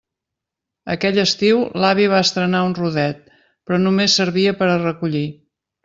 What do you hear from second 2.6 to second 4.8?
un rodet, però només servia per